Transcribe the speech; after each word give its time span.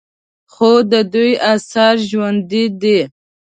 خو 0.53 0.71
د 0.91 0.93
دوی 1.13 1.31
آثار 1.53 1.95
ژوندي 2.09 2.65
دي 2.81 2.99